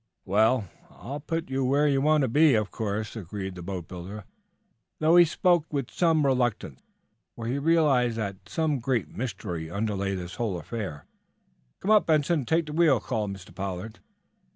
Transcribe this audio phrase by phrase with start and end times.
[0.25, 4.23] "Well, I'll put you where you want to be, of course," agreed the boatbuilder,
[4.97, 6.81] though he spoke with some reluctance,
[7.35, 11.05] for he realized that some great mystery underlay this whole affair.
[11.81, 13.53] "Come up, Benson, and take the wheel," called Mr.
[13.53, 13.99] Pollard.